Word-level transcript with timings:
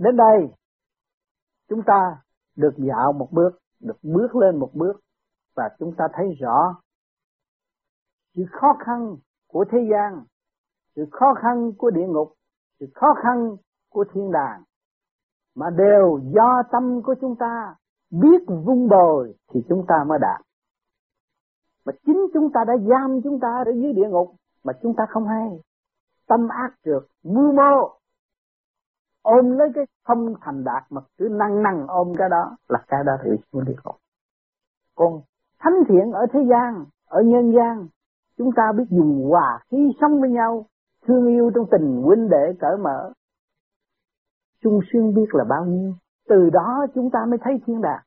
Đến 0.00 0.16
đây, 0.16 0.48
chúng 1.68 1.82
ta 1.86 2.22
được 2.56 2.74
dạo 2.76 3.12
một 3.12 3.28
bước, 3.30 3.50
được 3.80 3.96
bước 4.02 4.36
lên 4.36 4.56
một 4.56 4.70
bước, 4.74 5.00
và 5.56 5.68
chúng 5.78 5.94
ta 5.98 6.04
thấy 6.12 6.26
rõ 6.40 6.80
sự 8.34 8.42
khó 8.52 8.76
khăn 8.86 9.16
của 9.48 9.64
thế 9.70 9.78
gian, 9.90 10.24
sự 10.96 11.06
khó 11.12 11.34
khăn 11.42 11.72
của 11.78 11.90
địa 11.90 12.06
ngục, 12.08 12.32
sự 12.80 12.86
khó 12.94 13.14
khăn 13.22 13.56
của 13.90 14.04
thiên 14.14 14.32
đàng, 14.32 14.62
mà 15.54 15.66
đều 15.70 16.20
do 16.34 16.62
tâm 16.72 17.02
của 17.02 17.14
chúng 17.20 17.36
ta 17.36 17.74
biết 18.10 18.42
vun 18.46 18.88
bồi 18.88 19.34
thì 19.52 19.60
chúng 19.68 19.84
ta 19.88 20.04
mới 20.06 20.18
đạt. 20.18 20.40
Mà 21.84 21.92
chính 22.06 22.26
chúng 22.34 22.52
ta 22.52 22.64
đã 22.66 22.74
giam 22.88 23.20
chúng 23.24 23.40
ta 23.40 23.62
ở 23.66 23.72
dưới 23.72 23.92
địa 23.92 24.08
ngục 24.08 24.34
mà 24.64 24.72
chúng 24.82 24.94
ta 24.96 25.04
không 25.08 25.26
hay. 25.26 25.60
Tâm 26.26 26.48
ác 26.48 26.74
trượt, 26.84 27.02
mưu 27.22 27.52
mô, 27.52 27.99
ôm 29.36 29.50
lấy 29.58 29.68
cái 29.74 29.84
không 30.06 30.34
thành 30.40 30.64
đạt 30.64 30.82
mà 30.90 31.00
cứ 31.18 31.28
năng 31.30 31.62
năng 31.62 31.86
ôm 31.86 32.12
cái 32.18 32.28
đó 32.28 32.56
là 32.68 32.78
cái 32.88 33.04
đó 33.06 33.12
thì 33.24 33.30
xuống 33.52 33.64
địa 33.64 33.76
ngục. 33.84 33.96
Còn 34.96 35.20
thánh 35.58 35.74
thiện 35.88 36.12
ở 36.12 36.26
thế 36.32 36.40
gian, 36.50 36.84
ở 37.06 37.22
nhân 37.22 37.52
gian, 37.52 37.88
chúng 38.38 38.50
ta 38.56 38.62
biết 38.76 38.84
dùng 38.90 39.28
hòa 39.30 39.58
khí 39.70 39.92
sống 40.00 40.20
với 40.20 40.30
nhau, 40.30 40.66
thương 41.06 41.26
yêu 41.26 41.50
trong 41.54 41.66
tình 41.70 42.02
huynh 42.02 42.28
đệ 42.28 42.54
cởi 42.60 42.76
mở. 42.76 43.12
Chung 44.62 44.80
xuyên 44.92 45.14
biết 45.14 45.34
là 45.34 45.44
bao 45.44 45.64
nhiêu, 45.64 45.92
từ 46.28 46.50
đó 46.50 46.86
chúng 46.94 47.10
ta 47.10 47.18
mới 47.28 47.38
thấy 47.42 47.60
thiên 47.66 47.80
đàng. 47.80 48.02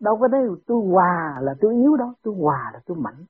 Đâu 0.00 0.18
có 0.20 0.28
thấy 0.32 0.40
tôi 0.66 0.82
hòa 0.92 1.38
là 1.42 1.54
tôi 1.60 1.74
yếu 1.74 1.96
đó, 1.96 2.14
tôi 2.22 2.34
hòa 2.40 2.70
là 2.74 2.80
tôi 2.86 2.96
mạnh. 2.96 3.24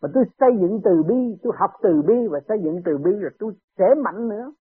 Và 0.00 0.08
tôi 0.14 0.24
xây 0.40 0.50
dựng 0.60 0.80
từ 0.84 1.02
bi, 1.08 1.38
tôi 1.42 1.52
học 1.56 1.70
từ 1.82 2.02
bi 2.06 2.14
và 2.30 2.40
xây 2.48 2.58
dựng 2.64 2.82
từ 2.84 2.98
bi 2.98 3.10
là 3.12 3.30
tôi 3.38 3.52
sẽ 3.78 3.84
mạnh 4.04 4.28
nữa. 4.28 4.52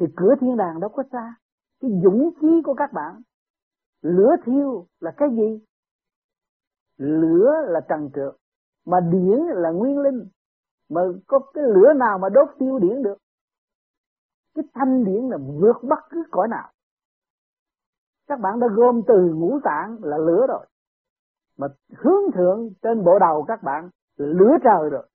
Thì 0.00 0.06
cửa 0.16 0.34
thiên 0.40 0.56
đàng 0.56 0.80
đâu 0.80 0.90
có 0.90 1.02
xa. 1.12 1.34
Cái 1.80 1.90
dũng 2.04 2.30
khí 2.40 2.62
của 2.64 2.74
các 2.74 2.92
bạn, 2.92 3.22
lửa 4.02 4.36
thiêu 4.44 4.86
là 5.00 5.10
cái 5.16 5.28
gì? 5.30 5.64
Lửa 6.96 7.52
là 7.68 7.80
trần 7.88 8.10
trượt, 8.14 8.36
mà 8.86 9.00
điển 9.00 9.38
là 9.54 9.70
nguyên 9.70 9.98
linh. 9.98 10.28
Mà 10.88 11.00
có 11.26 11.38
cái 11.54 11.64
lửa 11.64 11.92
nào 11.96 12.18
mà 12.18 12.28
đốt 12.28 12.48
tiêu 12.58 12.78
điển 12.78 13.02
được? 13.02 13.16
Cái 14.54 14.64
thanh 14.74 15.04
điển 15.04 15.28
là 15.28 15.36
vượt 15.60 15.76
bất 15.82 15.98
cứ 16.10 16.22
cõi 16.30 16.48
nào 16.48 16.70
các 18.30 18.40
bạn 18.40 18.60
đã 18.60 18.66
gom 18.76 19.02
từ 19.06 19.34
ngũ 19.34 19.60
tạng 19.64 19.98
là 20.02 20.18
lửa 20.18 20.46
rồi 20.48 20.66
mà 21.58 21.66
hướng 21.96 22.32
thượng 22.34 22.70
trên 22.82 23.04
bộ 23.04 23.18
đầu 23.18 23.44
các 23.48 23.62
bạn 23.62 23.90
là 24.16 24.26
lửa 24.26 24.56
trời 24.64 24.90
rồi 24.90 25.06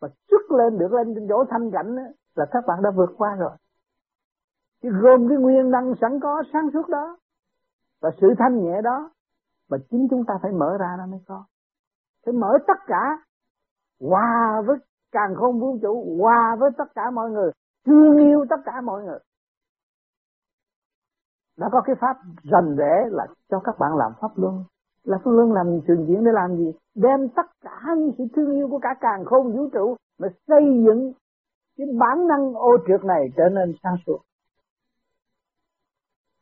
mà 0.00 0.08
xuất 0.30 0.50
lên 0.50 0.78
được 0.78 0.92
lên 0.92 1.14
trên 1.14 1.26
chỗ 1.28 1.44
thanh 1.50 1.70
cảnh 1.70 1.96
là 2.34 2.46
các 2.50 2.64
bạn 2.66 2.82
đã 2.82 2.90
vượt 2.90 3.10
qua 3.16 3.34
rồi 3.34 3.50
chứ 4.84 4.90
gồm 5.02 5.28
cái 5.28 5.38
nguyên 5.38 5.70
năng 5.70 5.94
sẵn 6.00 6.20
có 6.20 6.42
sáng 6.52 6.70
suốt 6.72 6.88
đó 6.88 7.16
và 8.02 8.10
sự 8.20 8.26
thanh 8.38 8.64
nhẹ 8.64 8.80
đó 8.82 9.10
mà 9.70 9.78
chính 9.90 10.06
chúng 10.10 10.24
ta 10.24 10.34
phải 10.42 10.52
mở 10.52 10.76
ra 10.80 10.96
nó 10.98 11.06
mới 11.06 11.20
có. 11.26 11.44
Phải 12.26 12.34
mở 12.34 12.58
tất 12.66 12.78
cả, 12.86 13.18
hòa 14.00 14.62
với 14.66 14.76
càng 15.12 15.34
không 15.36 15.60
vũ 15.60 15.78
trụ, 15.82 16.16
hòa 16.20 16.56
với 16.60 16.70
tất 16.78 16.84
cả 16.94 17.10
mọi 17.10 17.30
người, 17.30 17.50
thương 17.86 18.16
yêu 18.16 18.44
tất 18.50 18.56
cả 18.64 18.80
mọi 18.80 19.04
người. 19.04 19.18
Đã 21.58 21.68
có 21.72 21.80
cái 21.80 21.96
pháp 22.00 22.16
rành 22.42 22.76
rẽ 22.76 23.08
là 23.10 23.26
cho 23.50 23.60
các 23.64 23.74
bạn 23.78 23.96
làm 23.96 24.12
pháp 24.20 24.30
luân. 24.36 24.64
Là 25.04 25.18
pháp 25.18 25.30
luân 25.30 25.52
làm 25.52 25.80
trường 25.86 26.06
diễn 26.06 26.24
để 26.24 26.30
làm 26.32 26.56
gì? 26.56 26.72
Đem 26.94 27.28
tất 27.36 27.46
cả 27.60 27.80
những 27.96 28.10
sự 28.18 28.24
thương 28.36 28.54
yêu 28.54 28.68
của 28.70 28.78
cả 28.78 28.94
càng 29.00 29.24
không 29.24 29.52
vũ 29.52 29.68
trụ 29.72 29.96
mà 30.18 30.28
xây 30.46 30.82
dựng 30.86 31.12
cái 31.76 31.86
bản 32.00 32.26
năng 32.28 32.54
ô 32.54 32.76
trượt 32.86 33.04
này 33.04 33.28
trở 33.36 33.48
nên 33.48 33.74
sáng 33.82 33.96
suốt 34.06 34.18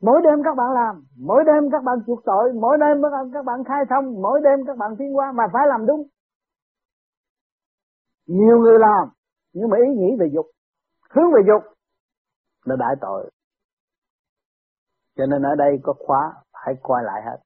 mỗi 0.02 0.20
đêm 0.24 0.38
các 0.44 0.54
bạn 0.56 0.70
làm, 0.74 1.04
mỗi 1.18 1.44
đêm 1.46 1.70
các 1.72 1.82
bạn 1.84 1.98
chuộc 2.06 2.20
tội, 2.24 2.52
mỗi 2.52 2.78
đêm 2.80 3.02
các 3.34 3.44
bạn 3.44 3.64
khai 3.64 3.84
thông, 3.90 4.22
mỗi 4.22 4.40
đêm 4.44 4.66
các 4.66 4.76
bạn 4.78 4.90
tiến 4.98 5.16
qua 5.16 5.32
mà 5.32 5.44
phải 5.52 5.66
làm 5.68 5.86
đúng. 5.86 6.02
Nhiều 8.26 8.58
người 8.58 8.78
làm, 8.78 9.08
nhưng 9.52 9.68
mà 9.70 9.76
ý 9.76 9.94
nghĩ 9.94 10.16
về 10.20 10.26
dục, 10.34 10.46
hướng 11.10 11.32
về 11.32 11.42
dục 11.46 11.62
là 12.64 12.76
đại 12.78 12.94
tội. 13.00 13.30
Cho 15.16 15.26
nên 15.26 15.42
ở 15.42 15.54
đây 15.58 15.80
có 15.82 15.94
khóa, 16.06 16.32
phải 16.52 16.74
coi 16.82 17.02
lại 17.04 17.22
hết. 17.24 17.38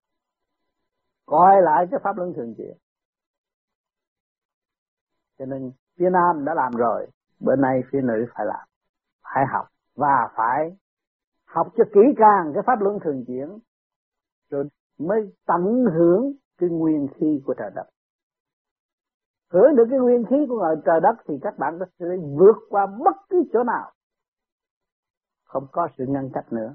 Coi 1.26 1.62
lại 1.62 1.86
cái 1.90 2.00
pháp 2.04 2.16
luân 2.16 2.32
thường 2.36 2.54
chuyển. 2.56 2.76
Cho 5.38 5.44
nên 5.46 5.72
phía 5.98 6.10
nam 6.10 6.44
đã 6.44 6.54
làm 6.54 6.72
rồi, 6.72 7.06
bữa 7.40 7.56
nay 7.56 7.80
phía 7.92 8.00
nữ 8.02 8.26
phải 8.34 8.46
làm, 8.46 8.68
phải 9.22 9.44
học 9.52 9.66
và 9.96 10.28
phải 10.36 10.76
học 11.56 11.72
cho 11.76 11.84
kỹ 11.94 12.00
càng 12.16 12.52
cái 12.54 12.62
pháp 12.66 12.80
luân 12.80 12.98
thường 13.04 13.24
chuyển, 13.26 13.48
rồi 14.50 14.64
mới 14.98 15.32
tận 15.46 15.84
hưởng 15.94 16.32
cái 16.58 16.68
nguyên 16.70 17.08
khí 17.14 17.42
của 17.46 17.54
trời 17.58 17.70
đất. 17.74 17.86
Hưởng 19.52 19.76
được 19.76 19.84
cái 19.90 19.98
nguyên 19.98 20.24
khí 20.30 20.36
của 20.48 20.74
trời 20.84 21.00
đất 21.02 21.16
thì 21.28 21.34
các 21.42 21.58
bạn 21.58 21.78
sẽ 21.98 22.06
vượt 22.38 22.56
qua 22.68 22.86
bất 22.86 23.16
cứ 23.28 23.44
chỗ 23.52 23.64
nào. 23.64 23.92
Không 25.44 25.66
có 25.72 25.88
sự 25.98 26.04
ngăn 26.08 26.30
cách 26.34 26.52
nữa. 26.52 26.74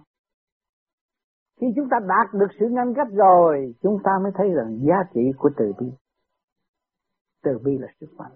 Khi 1.60 1.68
chúng 1.76 1.88
ta 1.92 1.98
đạt 2.00 2.34
được 2.34 2.48
sự 2.60 2.66
ngăn 2.70 2.94
cách 2.96 3.08
rồi, 3.12 3.76
chúng 3.82 3.98
ta 4.04 4.12
mới 4.24 4.32
thấy 4.36 4.50
rằng 4.50 4.80
giá 4.88 4.96
trị 5.14 5.22
của 5.38 5.50
từ 5.58 5.74
bi. 5.80 5.88
Từ 7.44 7.60
bi 7.64 7.78
là 7.78 7.88
sức 8.00 8.14
mạnh. 8.18 8.32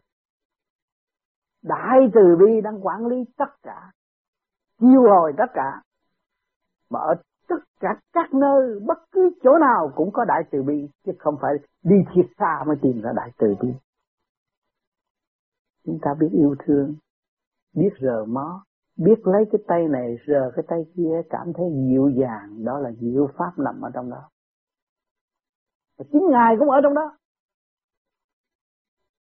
Đại 1.64 2.00
từ 2.14 2.22
bi 2.40 2.62
đang 2.64 2.86
quản 2.86 3.06
lý 3.06 3.16
tất 3.38 3.50
cả, 3.64 3.92
chiêu 4.80 5.02
hồi 5.02 5.34
tất 5.38 5.52
cả 5.54 5.82
mà 6.96 7.02
ở 7.02 7.14
tất 7.48 7.64
cả 7.80 7.90
các 8.14 8.34
nơi, 8.34 8.80
bất 8.88 8.98
cứ 9.12 9.30
chỗ 9.44 9.58
nào 9.58 9.92
cũng 9.96 10.10
có 10.14 10.26
đại 10.26 10.44
từ 10.52 10.64
bi, 10.64 10.90
chứ 11.06 11.12
không 11.20 11.36
phải 11.42 11.54
đi 11.84 11.96
thiệt 12.16 12.26
xa 12.40 12.64
mới 12.68 12.76
tìm 12.82 13.02
ra 13.02 13.12
đại 13.16 13.32
từ 13.38 13.56
bi. 13.62 13.70
Chúng 15.86 16.00
ta 16.02 16.12
biết 16.20 16.30
yêu 16.32 16.56
thương, 16.66 16.96
biết 17.76 17.90
rờ 18.02 18.26
mó, 18.26 18.64
biết 18.98 19.20
lấy 19.24 19.44
cái 19.52 19.62
tay 19.68 19.88
này, 19.88 20.18
rờ 20.28 20.52
cái 20.56 20.66
tay 20.68 20.80
kia, 20.96 21.22
cảm 21.30 21.54
thấy 21.54 21.66
dịu 21.90 22.10
dàng. 22.10 22.66
Đó 22.66 22.80
là 22.80 22.92
diệu 22.92 23.28
pháp 23.38 23.52
nằm 23.58 23.82
ở 23.82 23.90
trong 23.94 24.10
đó. 24.10 24.30
Và 25.98 26.06
chính 26.12 26.22
ngài 26.30 26.56
cũng 26.60 26.70
ở 26.70 26.80
trong 26.84 26.94
đó. 26.94 27.18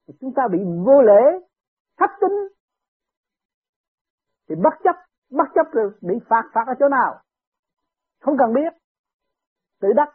Và 0.07 0.15
chúng 0.21 0.35
ta 0.37 0.43
bị 0.53 0.59
vô 0.87 1.03
lễ 1.03 1.47
thấp 1.99 2.11
tính 2.21 2.49
thì 4.49 4.55
bất 4.55 4.75
chấp 4.85 4.97
bất 5.31 5.49
chấp 5.55 5.67
rồi 5.73 5.91
bị 6.01 6.15
phạt 6.29 6.43
phạt 6.55 6.65
ở 6.67 6.75
chỗ 6.79 6.89
nào? 6.89 7.21
Không 8.25 8.37
cần 8.39 8.55
biết. 8.55 8.73
Tự 9.81 9.89
đắc. 9.97 10.09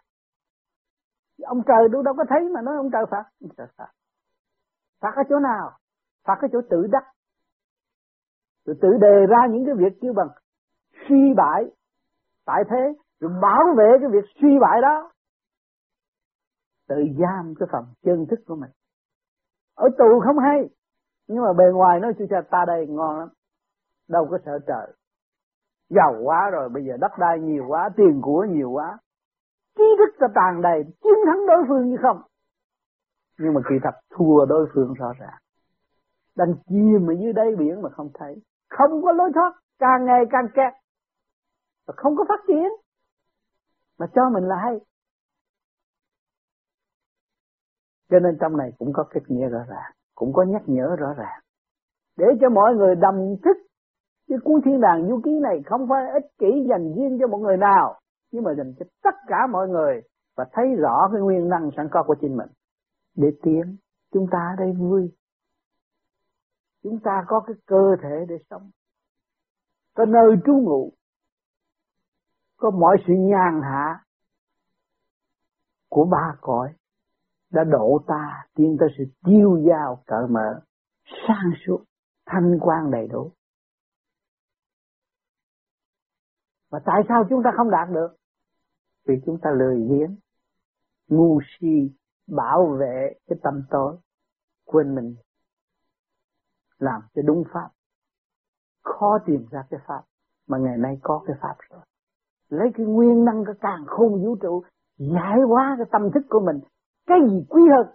Ông 1.44 1.62
trời 1.68 1.90
đâu 1.92 2.02
đâu 2.02 2.14
có 2.18 2.24
thấy 2.30 2.50
mà 2.54 2.62
nói 2.62 2.76
ông 2.76 2.92
trời 2.92 3.04
phạt. 3.12 3.24
Ông 3.42 3.52
trời 3.58 3.68
phạt. 3.78 3.92
Phạt 5.00 5.14
ở 5.16 5.24
chỗ 5.30 5.40
nào? 5.40 5.72
Phạt 6.24 6.38
ở 6.42 6.48
chỗ 6.52 6.62
tự 6.70 6.88
đắc. 6.92 7.04
Rồi 8.66 8.78
tự 8.82 8.90
đề 9.02 9.26
ra 9.30 9.48
những 9.52 9.66
cái 9.66 9.76
việc 9.76 9.98
kêu 10.02 10.14
bằng 10.14 10.30
suy 11.10 11.34
bại 11.38 11.64
tại 12.46 12.64
thế, 12.70 12.94
rồi 13.20 13.32
bảo 13.42 13.64
vệ 13.78 13.90
cái 14.00 14.10
việc 14.12 14.30
suy 14.42 14.60
bại 14.62 14.82
đó. 14.82 15.12
Tự 16.88 16.96
giam 17.20 17.54
cái 17.60 17.68
phần 17.72 17.86
chân 18.02 18.26
thức 18.30 18.40
của 18.46 18.56
mình. 18.56 18.72
Ở 19.76 19.90
tù 19.98 20.20
không 20.26 20.40
hay, 20.40 20.70
nhưng 21.28 21.44
mà 21.44 21.54
bề 21.58 21.66
ngoài 21.74 22.00
nói 22.00 22.14
cho 22.30 22.42
ta 22.52 22.66
đây 22.68 22.88
ngon 22.88 23.20
lắm. 23.20 23.30
Đâu 24.08 24.28
có 24.32 24.38
sợ 24.46 24.60
trời 24.68 24.94
giàu 25.90 26.16
quá 26.24 26.50
rồi, 26.52 26.70
bây 26.70 26.86
giờ 26.86 26.94
đất 27.02 27.12
đai 27.20 27.40
nhiều 27.40 27.66
quá, 27.68 27.90
tiền 27.98 28.22
của 28.24 28.46
nhiều 28.50 28.72
quá. 28.72 28.98
Trí 29.78 29.84
thức 29.98 30.16
ta 30.20 30.28
tàn 30.36 30.62
đầy, 30.62 30.84
chiến 30.84 31.20
thắng 31.26 31.48
đối 31.48 31.64
phương 31.68 31.90
như 31.90 31.98
không. 32.02 32.22
Nhưng 33.40 33.54
mà 33.54 33.62
kỳ 33.70 33.76
thật, 33.84 34.00
thua 34.10 34.46
đối 34.46 34.68
phương 34.74 34.94
rõ 34.94 35.14
ràng. 35.20 35.38
Đang 36.36 36.56
chìm 36.70 37.10
ở 37.10 37.14
dưới 37.22 37.34
đáy 37.34 37.56
biển 37.60 37.82
mà 37.82 37.90
không 37.90 38.10
thấy. 38.14 38.36
Không 38.70 39.02
có 39.04 39.12
lối 39.12 39.32
thoát, 39.34 39.54
càng 39.80 40.06
ngày 40.06 40.26
càng 40.32 40.48
kẹt. 40.54 40.74
Và 41.88 41.94
không 41.98 42.16
có 42.16 42.26
phát 42.30 42.40
triển. 42.48 42.70
Mà 44.00 44.08
cho 44.16 44.30
mình 44.30 44.44
là 44.44 44.56
hay. 44.56 44.80
Cho 48.10 48.20
nên 48.20 48.38
trong 48.42 48.58
này 48.58 48.72
cũng 48.78 48.94
có 48.94 49.04
kết 49.10 49.22
nghĩa 49.28 49.48
rõ 49.48 49.60
ràng, 49.70 49.92
cũng 50.16 50.34
có 50.34 50.44
nhắc 50.44 50.62
nhở 50.66 50.96
rõ 51.00 51.14
ràng. 51.18 51.42
Để 52.18 52.26
cho 52.42 52.50
mọi 52.50 52.76
người 52.76 52.96
đầm 52.96 53.16
thức 53.44 53.58
chứ 54.30 54.36
cuốn 54.44 54.62
thiên 54.66 54.82
đàng 54.82 55.08
du 55.10 55.22
ký 55.24 55.32
này 55.42 55.62
không 55.66 55.88
phải 55.90 56.04
ích 56.14 56.38
kỷ 56.38 56.66
dành 56.70 56.94
riêng 56.96 57.18
cho 57.20 57.28
một 57.28 57.38
người 57.38 57.58
nào, 57.58 58.00
nhưng 58.32 58.44
mà 58.44 58.52
dành 58.58 58.74
cho 58.80 58.86
tất 59.04 59.16
cả 59.28 59.48
mọi 59.52 59.68
người 59.68 60.02
và 60.38 60.46
thấy 60.52 60.66
rõ 60.78 61.10
cái 61.12 61.22
nguyên 61.22 61.50
năng 61.50 61.70
sẵn 61.78 61.88
có 61.92 62.04
của 62.08 62.16
chính 62.22 62.38
mình. 62.38 62.50
Để 63.16 63.28
tiến, 63.42 63.78
chúng 64.14 64.28
ta 64.32 64.38
ở 64.38 64.56
đây 64.66 64.74
vui. 64.74 65.12
Chúng 66.84 67.00
ta 67.04 67.24
có 67.28 67.40
cái 67.48 67.56
cơ 67.66 67.96
thể 68.04 68.26
để 68.30 68.36
sống. 68.50 68.70
Có 69.96 70.06
nơi 70.06 70.36
trú 70.46 70.54
ngụ. 70.54 70.92
Có 72.58 72.72
mọi 72.72 72.98
sự 73.08 73.14
nhàn 73.14 73.62
hạ 73.64 74.00
của 75.90 76.06
ba 76.06 76.36
cõi 76.42 76.74
đã 77.52 77.64
độ 77.64 78.00
ta 78.08 78.46
tiến 78.56 78.78
tới 78.80 78.90
sự 78.98 79.04
tiêu 79.26 79.58
giao 79.70 80.04
cởi 80.08 80.28
mở 80.30 80.62
sang 81.28 81.52
suốt, 81.66 81.84
thanh 82.26 82.58
quan 82.62 82.92
đầy 82.92 83.08
đủ. 83.08 83.32
Mà 86.72 86.80
tại 86.86 87.02
sao 87.08 87.24
chúng 87.30 87.44
ta 87.44 87.52
không 87.58 87.70
đạt 87.70 87.90
được? 87.90 88.16
Vì 89.08 89.16
chúng 89.26 89.38
ta 89.42 89.50
lười 89.52 89.88
biếng, 89.90 90.16
ngu 91.08 91.40
si, 91.60 91.92
bảo 92.28 92.78
vệ 92.80 93.14
cái 93.28 93.40
tâm 93.44 93.64
tối, 93.70 93.98
quên 94.66 94.96
mình 94.96 95.16
làm 96.80 97.02
cho 97.14 97.22
đúng 97.26 97.44
pháp. 97.54 97.70
Khó 98.84 99.18
tìm 99.26 99.46
ra 99.52 99.64
cái 99.70 99.80
pháp, 99.88 100.02
mà 100.48 100.58
ngày 100.58 100.78
nay 100.78 101.00
có 101.04 101.24
cái 101.28 101.36
pháp 101.42 101.56
rồi. 101.70 101.82
Lấy 102.50 102.70
cái 102.76 102.86
nguyên 102.86 103.26
năng 103.26 103.44
cái 103.46 103.56
càng 103.62 103.86
khôn 103.88 104.24
vũ 104.24 104.36
trụ, 104.42 104.64
giải 104.98 105.40
hóa 105.48 105.76
cái 105.78 105.88
tâm 105.92 106.12
thức 106.14 106.26
của 106.30 106.40
mình. 106.40 106.60
Cái 107.08 107.18
gì 107.30 107.46
quý 107.50 107.62
hơn? 107.76 107.88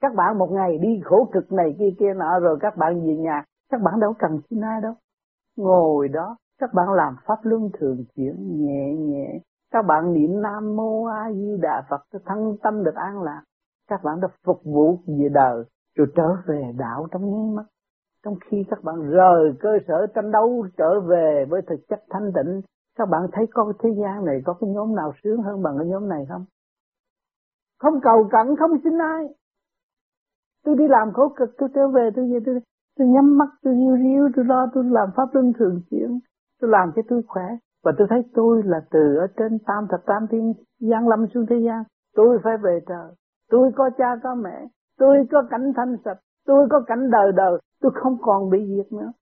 Các 0.00 0.14
bạn 0.14 0.38
một 0.38 0.48
ngày 0.50 0.78
đi 0.78 1.00
khổ 1.04 1.30
cực 1.32 1.52
này 1.52 1.76
kia 1.78 1.90
kia 1.98 2.14
nọ 2.16 2.38
rồi 2.40 2.58
các 2.60 2.76
bạn 2.76 3.06
về 3.06 3.16
nhà, 3.16 3.44
các 3.68 3.80
bạn 3.84 4.00
đâu 4.00 4.14
cần 4.18 4.40
xin 4.50 4.60
ai 4.60 4.80
đâu. 4.80 4.94
Ngồi 5.56 6.08
đó, 6.08 6.36
các 6.58 6.70
bạn 6.74 6.92
làm 6.92 7.16
pháp 7.26 7.38
luân 7.42 7.70
thường 7.78 8.04
chuyển 8.14 8.34
nhẹ 8.66 8.94
nhẹ. 8.94 9.40
Các 9.70 9.82
bạn 9.82 10.12
niệm 10.12 10.42
Nam 10.42 10.76
Mô 10.76 11.04
A 11.04 11.32
Di 11.32 11.56
Đà 11.60 11.82
Phật 11.90 12.00
cho 12.12 12.18
thân 12.24 12.56
tâm 12.62 12.84
được 12.84 12.94
an 12.94 13.22
lạc. 13.22 13.42
Các 13.88 14.00
bạn 14.04 14.20
đã 14.20 14.28
phục 14.44 14.60
vụ 14.64 14.98
về 15.06 15.28
đời 15.32 15.64
rồi 15.96 16.06
trở 16.16 16.36
về 16.46 16.72
đạo 16.78 17.06
trong 17.12 17.30
nháy 17.30 17.54
mắt. 17.56 17.66
Trong 18.24 18.34
khi 18.46 18.64
các 18.70 18.84
bạn 18.84 19.10
rời 19.10 19.52
cơ 19.60 19.78
sở 19.88 20.06
tranh 20.14 20.30
đấu 20.30 20.66
trở 20.76 21.00
về 21.00 21.44
với 21.48 21.62
thực 21.62 21.80
chất 21.88 22.04
thanh 22.10 22.32
tịnh, 22.34 22.62
các 22.98 23.08
bạn 23.08 23.22
thấy 23.32 23.46
có 23.50 23.72
thế 23.78 23.90
gian 24.02 24.24
này 24.24 24.42
có 24.44 24.54
cái 24.60 24.70
nhóm 24.70 24.94
nào 24.94 25.12
sướng 25.24 25.42
hơn 25.42 25.62
bằng 25.62 25.74
cái 25.78 25.86
nhóm 25.86 26.08
này 26.08 26.26
không? 26.28 26.44
Không 27.78 28.00
cầu 28.02 28.28
cận, 28.30 28.56
không 28.56 28.70
xin 28.84 28.98
ai. 28.98 29.28
Tôi 30.64 30.76
đi 30.76 30.88
làm 30.88 31.12
khổ 31.12 31.28
cực, 31.36 31.50
tôi 31.58 31.68
trở 31.74 31.88
về, 31.88 32.10
tôi 32.16 32.32
về, 32.32 32.38
tôi, 32.46 32.60
tôi 32.98 33.08
nhắm 33.08 33.38
mắt, 33.38 33.48
tôi 33.62 33.74
yêu 33.74 33.96
riu, 33.96 34.28
tôi 34.36 34.44
lo, 34.44 34.66
tôi 34.74 34.84
làm 34.84 35.08
pháp 35.16 35.28
luân 35.32 35.52
thường 35.58 35.80
chuyển, 35.90 36.18
tôi 36.60 36.70
làm 36.70 36.92
cho 36.96 37.02
tôi 37.08 37.22
khỏe. 37.28 37.44
Và 37.84 37.92
tôi 37.98 38.06
thấy 38.10 38.22
tôi 38.34 38.62
là 38.64 38.80
từ 38.90 39.16
ở 39.16 39.26
trên 39.36 39.58
tam 39.66 39.86
thập 39.90 40.00
tam 40.06 40.26
thiên 40.30 40.54
giáng 40.80 41.08
lâm 41.08 41.26
xuống 41.34 41.46
thế 41.46 41.56
gian. 41.66 41.82
Tôi 42.14 42.38
phải 42.44 42.56
về 42.56 42.80
trời. 42.86 43.14
Tôi 43.50 43.70
có 43.76 43.90
cha 43.98 44.16
có 44.22 44.34
mẹ. 44.34 44.66
Tôi 44.98 45.16
có 45.32 45.42
cảnh 45.50 45.72
thanh 45.76 45.96
sạch. 46.04 46.18
Tôi 46.46 46.66
có 46.70 46.80
cảnh 46.86 47.10
đời 47.10 47.32
đời. 47.32 47.58
Tôi 47.80 47.92
không 47.94 48.16
còn 48.22 48.50
bị 48.50 48.76
diệt 48.76 48.92
nữa. 48.92 49.12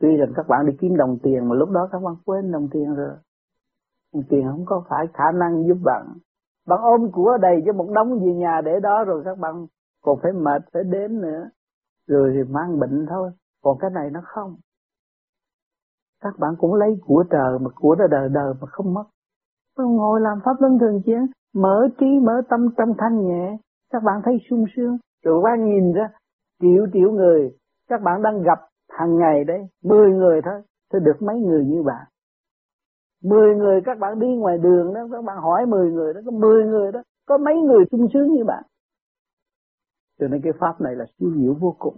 Tuy 0.00 0.16
rằng 0.16 0.32
các 0.36 0.48
bạn 0.48 0.66
đi 0.66 0.72
kiếm 0.80 0.96
đồng 0.96 1.18
tiền 1.22 1.48
mà 1.48 1.54
lúc 1.54 1.70
đó 1.70 1.88
các 1.92 1.98
bạn 2.02 2.14
quên 2.24 2.52
đồng 2.52 2.68
tiền 2.72 2.94
rồi. 2.94 3.16
Đồng 4.14 4.22
tiền 4.28 4.48
không 4.50 4.64
có 4.66 4.84
phải 4.88 5.06
khả 5.14 5.32
năng 5.32 5.66
giúp 5.68 5.78
bạn. 5.84 6.06
Bạn 6.66 6.80
ôm 6.82 7.10
của 7.12 7.38
đầy 7.40 7.62
cho 7.66 7.72
một 7.72 7.90
đống 7.94 8.18
về 8.18 8.34
nhà 8.34 8.60
để 8.64 8.80
đó 8.82 9.04
rồi 9.04 9.22
các 9.24 9.38
bạn 9.38 9.66
còn 10.02 10.18
phải 10.22 10.32
mệt 10.32 10.62
phải 10.72 10.82
đếm 10.84 11.20
nữa. 11.20 11.48
Rồi 12.06 12.32
thì 12.34 12.52
mang 12.52 12.78
bệnh 12.78 13.06
thôi. 13.10 13.30
Còn 13.62 13.78
cái 13.80 13.90
này 13.90 14.10
nó 14.10 14.20
không. 14.24 14.56
Các 16.20 16.38
bạn 16.38 16.54
cũng 16.58 16.74
lấy 16.74 16.98
của 17.06 17.24
trời 17.30 17.58
mà 17.60 17.70
của 17.74 17.94
đời 17.94 18.08
đời 18.10 18.28
đời 18.28 18.54
mà 18.60 18.66
không 18.66 18.94
mất. 18.94 19.04
Ngồi 19.78 20.20
làm 20.20 20.38
pháp 20.44 20.52
luân 20.60 20.78
thường 20.78 21.02
chiến, 21.06 21.26
mở 21.54 21.88
trí 21.98 22.06
mở 22.22 22.42
tâm 22.50 22.68
tâm 22.76 22.88
thanh 22.98 23.26
nhẹ, 23.26 23.56
các 23.92 24.02
bạn 24.02 24.20
thấy 24.24 24.38
sung 24.50 24.64
sướng. 24.76 24.96
Rồi 25.24 25.40
qua 25.42 25.56
nhìn 25.56 25.92
ra 25.92 26.08
triệu 26.60 26.86
triệu 26.92 27.10
người, 27.12 27.50
các 27.88 28.02
bạn 28.02 28.22
đang 28.22 28.42
gặp 28.42 28.58
hàng 28.90 29.18
ngày 29.18 29.44
đấy, 29.44 29.68
10 29.84 30.10
người 30.10 30.40
thôi, 30.44 30.62
thì 30.92 30.98
được 31.02 31.22
mấy 31.22 31.40
người 31.40 31.64
như 31.64 31.82
bạn. 31.82 32.06
10 33.24 33.56
người 33.56 33.80
các 33.84 33.98
bạn 33.98 34.18
đi 34.18 34.36
ngoài 34.36 34.58
đường 34.58 34.94
đó, 34.94 35.00
các 35.12 35.24
bạn 35.24 35.36
hỏi 35.36 35.66
10 35.66 35.90
người 35.90 36.14
đó, 36.14 36.20
có 36.24 36.30
10 36.30 36.64
người 36.64 36.92
đó, 36.92 37.02
có 37.28 37.38
mấy 37.38 37.54
người 37.54 37.84
sung 37.90 38.06
sướng 38.12 38.32
như 38.32 38.44
bạn. 38.44 38.62
Cho 40.20 40.28
nên 40.28 40.40
cái 40.44 40.52
pháp 40.60 40.80
này 40.80 40.94
là 40.96 41.04
siêu 41.18 41.30
diệu 41.36 41.54
vô 41.60 41.76
cùng. 41.78 41.96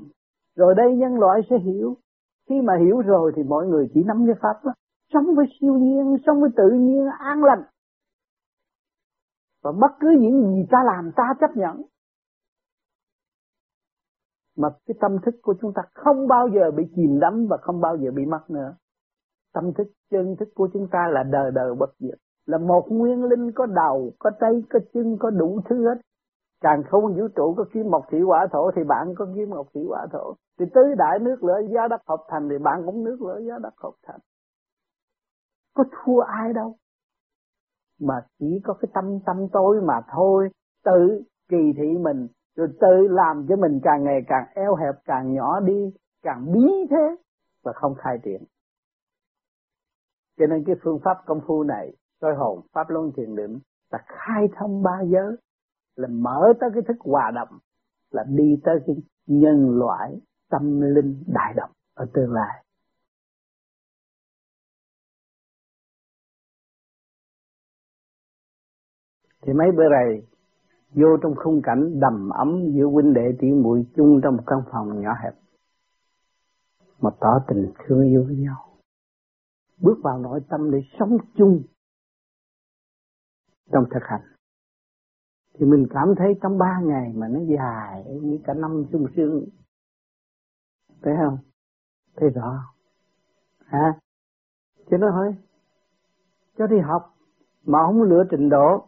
Rồi 0.56 0.75
đây 0.75 0.96
nhân 0.96 1.19
loại 1.19 1.40
sẽ 1.50 1.58
hiểu. 1.58 1.96
Khi 2.50 2.61
mà 2.61 2.73
hiểu 2.85 3.00
rồi 3.00 3.32
thì 3.37 3.43
mọi 3.43 3.67
người 3.67 3.91
chỉ 3.94 4.02
nắm 4.06 4.26
cái 4.26 4.35
pháp 4.43 4.64
đó. 4.64 4.73
Sống 5.12 5.35
với 5.37 5.47
siêu 5.61 5.75
nhiên, 5.75 6.17
sống 6.26 6.41
với 6.41 6.50
tự 6.56 6.70
nhiên, 6.73 7.06
an 7.19 7.44
lành. 7.44 7.62
Và 9.62 9.73
bất 9.73 9.91
cứ 10.00 10.08
những 10.20 10.55
gì 10.55 10.67
ta 10.70 10.79
làm 10.85 11.11
ta 11.17 11.25
chấp 11.41 11.56
nhận 11.56 11.82
mà 14.56 14.69
cái 14.87 14.94
tâm 15.00 15.17
thức 15.26 15.35
của 15.43 15.55
chúng 15.61 15.73
ta 15.75 15.82
không 15.94 16.29
bao 16.29 16.49
giờ 16.49 16.70
bị 16.76 16.85
chìm 16.97 17.20
đắm 17.20 17.47
và 17.50 17.56
không 17.61 17.81
bao 17.81 17.97
giờ 17.97 18.11
bị 18.17 18.26
mất 18.26 18.50
nữa. 18.50 18.75
Tâm 19.55 19.73
thức 19.79 19.87
chân 20.11 20.37
thức 20.38 20.49
của 20.55 20.69
chúng 20.73 20.88
ta 20.93 21.08
là 21.11 21.23
đời 21.23 21.50
đời 21.55 21.75
bất 21.79 21.91
diệt, 21.99 22.19
là 22.46 22.58
một 22.58 22.87
nguyên 22.88 23.25
linh 23.25 23.53
có 23.55 23.67
đầu, 23.67 24.12
có 24.19 24.31
tay, 24.41 24.62
có 24.70 24.79
chân, 24.94 25.17
có 25.20 25.31
đủ 25.31 25.61
thứ 25.69 25.88
hết. 25.88 26.00
Càng 26.61 26.83
không 26.91 27.15
vũ 27.15 27.29
trụ 27.37 27.55
có 27.57 27.65
kiếm 27.73 27.91
mộc 27.91 28.05
thủy 28.11 28.21
hỏa 28.21 28.47
thổ 28.53 28.71
thì 28.77 28.85
bạn 28.85 29.15
có 29.17 29.27
kiếm 29.35 29.51
mộc 29.51 29.67
thủy 29.75 29.85
hỏa 29.89 30.07
thổ. 30.12 30.35
Thì 30.59 30.65
tứ 30.75 30.95
đại 30.99 31.19
nước 31.19 31.45
lửa 31.45 31.61
giá 31.75 31.89
đất 31.89 32.01
hợp 32.07 32.25
thành 32.29 32.49
thì 32.51 32.59
bạn 32.59 32.83
cũng 32.87 33.05
nước 33.05 33.23
lửa 33.23 33.39
giá 33.49 33.59
đất 33.62 33.75
hợp 33.77 33.93
thành. 34.03 34.21
Có 35.75 35.85
thua 35.91 36.21
ai 36.21 36.53
đâu. 36.53 36.77
Mà 38.01 38.15
chỉ 38.39 38.61
có 38.65 38.75
cái 38.75 38.91
tâm 38.95 39.19
tâm 39.27 39.49
tối 39.53 39.81
mà 39.81 40.01
thôi. 40.12 40.51
Tự 40.85 41.23
kỳ 41.49 41.73
thị 41.77 41.99
mình, 41.99 42.29
rồi 42.57 42.69
tự 42.81 43.09
làm 43.11 43.47
cho 43.49 43.56
mình 43.56 43.81
càng 43.83 44.05
ngày 44.05 44.21
càng 44.29 44.45
eo 44.55 44.75
hẹp, 44.75 44.95
càng 45.05 45.35
nhỏ 45.35 45.61
đi, 45.61 45.95
càng 46.23 46.53
bí 46.53 46.87
thế 46.91 47.17
và 47.65 47.73
không 47.73 47.95
khai 47.95 48.19
triển 48.25 48.43
cho 50.41 50.47
nên 50.47 50.65
cái 50.67 50.77
phương 50.83 50.99
pháp 51.05 51.17
công 51.27 51.41
phu 51.47 51.63
này 51.63 51.93
soi 52.21 52.35
hồn 52.35 52.61
pháp 52.73 52.91
luân 52.91 53.13
thiền 53.17 53.37
định 53.37 53.59
là 53.91 53.99
khai 54.06 54.49
thông 54.56 54.83
ba 54.83 55.01
giới 55.03 55.37
là 55.97 56.09
mở 56.09 56.53
tới 56.61 56.71
cái 56.75 56.83
thức 56.89 56.97
hòa 57.01 57.31
đồng, 57.35 57.59
là 58.11 58.25
đi 58.29 58.61
tới 58.65 58.75
cái 58.87 58.97
nhân 59.27 59.79
loại 59.79 60.21
tâm 60.51 60.81
linh 60.81 61.25
đại 61.27 61.55
đồng 61.57 61.71
ở 61.95 62.07
tương 62.15 62.33
lai. 62.33 62.65
Thì 69.43 69.53
mấy 69.53 69.69
bữa 69.77 69.89
này 69.89 70.27
vô 70.91 71.17
trong 71.23 71.35
khung 71.37 71.61
cảnh 71.63 72.01
đầm 72.01 72.31
ấm 72.31 72.73
giữa 72.75 72.87
huynh 72.87 73.13
đệ 73.15 73.37
tỷ 73.41 73.49
muội 73.49 73.87
chung 73.97 74.21
trong 74.23 74.37
một 74.37 74.43
căn 74.47 74.59
phòng 74.73 75.01
nhỏ 75.01 75.11
hẹp, 75.25 75.35
mà 77.01 77.11
tỏ 77.21 77.45
tình 77.49 77.73
thương 77.79 78.03
yêu 78.03 78.25
với 78.27 78.37
nhau. 78.37 78.77
Bước 79.79 79.99
vào 80.03 80.19
nội 80.19 80.41
tâm 80.49 80.71
để 80.71 80.79
sống 80.99 81.17
chung 81.35 81.63
trong 83.73 83.85
thực 83.91 84.03
hành 84.03 84.40
thì 85.55 85.67
mình 85.67 85.87
cảm 85.91 86.14
thấy 86.19 86.35
trong 86.43 86.58
ba 86.58 86.81
ngày 86.82 87.12
mà 87.14 87.29
nó 87.29 87.41
dài 87.41 88.05
như 88.23 88.38
cả 88.44 88.55
năm 88.55 88.85
sung 88.93 89.06
sướng. 89.17 89.44
Thấy 91.02 91.14
không? 91.25 91.38
Thấy 92.17 92.31
rõ. 92.31 92.58
Hả? 93.64 93.93
Cho 94.91 94.97
nó 94.97 95.06
thôi 95.11 95.34
cho 96.60 96.67
đi 96.67 96.79
học 96.79 97.15
mà 97.65 97.79
không 97.86 98.03
lựa 98.03 98.25
trình 98.31 98.48
độ. 98.48 98.86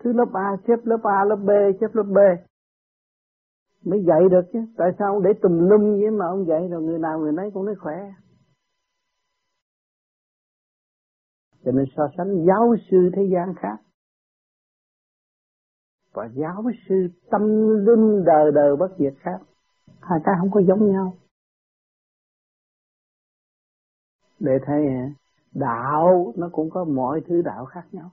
Thứ 0.00 0.12
lớp 0.12 0.28
A 0.34 0.56
xếp 0.66 0.76
lớp 0.84 1.00
A, 1.02 1.24
lớp 1.24 1.36
B 1.36 1.50
xếp 1.80 1.86
lớp 1.92 2.02
B. 2.02 2.18
Mới 3.86 4.04
dạy 4.08 4.20
được 4.30 4.42
chứ. 4.52 4.58
Tại 4.76 4.88
sao 4.98 5.20
để 5.20 5.30
tùm 5.42 5.58
lum 5.58 5.80
vậy 5.80 6.10
mà 6.10 6.26
ông 6.26 6.46
dạy 6.46 6.68
rồi 6.68 6.82
người 6.82 6.98
nào 6.98 7.18
người 7.18 7.32
nấy 7.32 7.50
cũng 7.54 7.64
nói 7.64 7.74
khỏe. 7.74 8.12
Cho 11.64 11.72
nên 11.72 11.84
so 11.96 12.08
sánh 12.16 12.44
giáo 12.46 12.74
sư 12.90 13.10
thế 13.16 13.22
gian 13.32 13.54
khác 13.56 13.76
và 16.12 16.28
giáo 16.34 16.64
sư 16.88 17.08
tâm 17.30 17.42
linh 17.86 18.24
đời 18.24 18.52
đời 18.54 18.76
bất 18.76 18.88
diệt 18.98 19.14
khác. 19.18 19.40
Hai 20.00 20.18
cái 20.24 20.34
không 20.40 20.50
có 20.50 20.60
giống 20.68 20.92
nhau. 20.92 21.16
Để 24.38 24.52
thấy 24.66 24.86
đạo 25.52 26.32
nó 26.36 26.48
cũng 26.52 26.70
có 26.70 26.84
mọi 26.84 27.20
thứ 27.28 27.42
đạo 27.42 27.64
khác 27.64 27.86
nhau. 27.92 28.10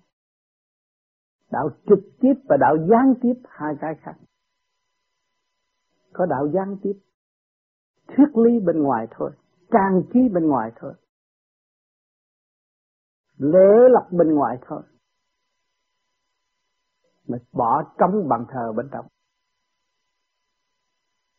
Đạo 1.52 1.70
trực 1.90 2.00
tiếp 2.20 2.34
và 2.50 2.58
đạo 2.60 2.78
gián 2.90 3.14
tiếp, 3.22 3.34
hai 3.50 3.76
cái 3.82 3.96
khác. 4.02 4.16
Có 6.14 6.26
đạo 6.26 6.48
gián 6.54 6.78
tiếp, 6.82 6.94
thuyết 8.08 8.38
lý 8.38 8.60
bên 8.60 8.84
ngoài 8.84 9.08
thôi, 9.12 9.32
trang 9.72 10.02
trí 10.14 10.20
bên 10.34 10.48
ngoài 10.48 10.72
thôi. 10.76 10.94
Lễ 13.38 13.90
lập 13.90 14.08
bên 14.12 14.36
ngoài 14.36 14.58
thôi 14.62 14.82
mà 17.30 17.38
bỏ 17.52 17.84
trống 17.98 18.28
bằng 18.30 18.46
thờ 18.50 18.74
bên 18.76 18.90
trong. 18.92 19.06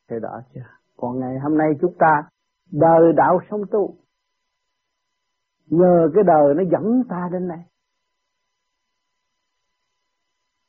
Thế 0.09 0.17
đó 0.23 0.41
chưa? 0.55 0.61
Còn 0.97 1.21
ngày 1.21 1.39
hôm 1.39 1.59
nay 1.59 1.69
chúng 1.81 1.95
ta, 1.99 2.29
đời 2.73 3.13
đạo 3.17 3.41
sống 3.51 3.61
tu. 3.71 3.95
Nhờ 5.67 6.11
cái 6.15 6.25
đời 6.27 6.55
nó 6.55 6.63
dẫn 6.73 7.03
ta 7.09 7.29
đến 7.33 7.49
đây. 7.49 7.59